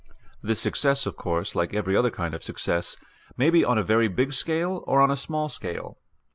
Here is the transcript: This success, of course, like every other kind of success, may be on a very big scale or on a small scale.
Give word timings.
This 0.41 0.59
success, 0.59 1.05
of 1.05 1.15
course, 1.15 1.53
like 1.53 1.75
every 1.75 1.95
other 1.95 2.09
kind 2.09 2.33
of 2.33 2.41
success, 2.43 2.97
may 3.37 3.51
be 3.51 3.63
on 3.63 3.77
a 3.77 3.83
very 3.83 4.07
big 4.07 4.33
scale 4.33 4.83
or 4.87 4.99
on 4.99 5.11
a 5.11 5.15
small 5.15 5.47
scale. 5.47 5.99